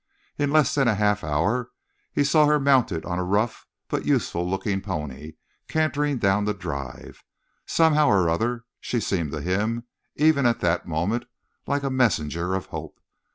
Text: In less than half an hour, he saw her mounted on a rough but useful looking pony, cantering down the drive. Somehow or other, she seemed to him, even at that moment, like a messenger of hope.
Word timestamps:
In 0.39 0.49
less 0.49 0.73
than 0.73 0.87
half 0.87 1.21
an 1.21 1.29
hour, 1.29 1.69
he 2.11 2.23
saw 2.23 2.47
her 2.47 2.59
mounted 2.59 3.05
on 3.05 3.19
a 3.19 3.23
rough 3.23 3.67
but 3.87 4.03
useful 4.03 4.49
looking 4.49 4.81
pony, 4.81 5.33
cantering 5.67 6.17
down 6.17 6.45
the 6.45 6.55
drive. 6.55 7.23
Somehow 7.67 8.07
or 8.07 8.27
other, 8.27 8.63
she 8.79 8.99
seemed 8.99 9.31
to 9.31 9.41
him, 9.41 9.83
even 10.15 10.47
at 10.47 10.59
that 10.61 10.87
moment, 10.87 11.25
like 11.67 11.83
a 11.83 11.91
messenger 11.91 12.55
of 12.55 12.65
hope. 12.65 12.99